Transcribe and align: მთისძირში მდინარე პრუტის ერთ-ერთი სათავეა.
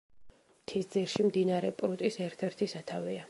მთისძირში 0.61 1.27
მდინარე 1.27 1.71
პრუტის 1.83 2.19
ერთ-ერთი 2.31 2.71
სათავეა. 2.77 3.19